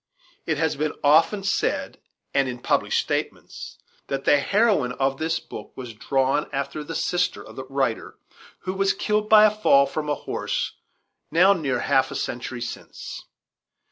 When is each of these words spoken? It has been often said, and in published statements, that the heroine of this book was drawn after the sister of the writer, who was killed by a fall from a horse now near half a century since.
It 0.47 0.57
has 0.57 0.75
been 0.75 0.93
often 1.03 1.43
said, 1.43 1.99
and 2.33 2.49
in 2.49 2.57
published 2.57 2.99
statements, 2.99 3.77
that 4.07 4.25
the 4.25 4.39
heroine 4.39 4.93
of 4.93 5.19
this 5.19 5.39
book 5.39 5.73
was 5.75 5.93
drawn 5.93 6.49
after 6.51 6.83
the 6.83 6.95
sister 6.95 7.45
of 7.45 7.55
the 7.55 7.65
writer, 7.65 8.17
who 8.61 8.73
was 8.73 8.93
killed 8.93 9.29
by 9.29 9.45
a 9.45 9.51
fall 9.51 9.85
from 9.85 10.09
a 10.09 10.15
horse 10.15 10.71
now 11.29 11.53
near 11.53 11.81
half 11.81 12.09
a 12.09 12.15
century 12.15 12.61
since. 12.61 13.25